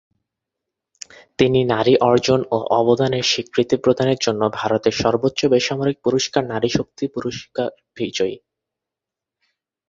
তিনি 1.39 1.59
নারী 1.65 1.93
অর্জন 2.01 2.39
ও 2.51 2.57
অবদানের 2.79 3.25
স্বীকৃতি 3.25 3.75
প্রদানের 3.77 4.19
জন্য 4.21 4.41
ভারতের 4.53 4.95
সর্বোচ্চ 5.01 5.39
বেসামরিক 5.45 5.97
পুরস্কার 6.03 6.43
নারী 6.45 6.69
শক্তি 6.69 7.05
পুরস্কার 7.07 7.67
বিজয়ী। 7.95 8.35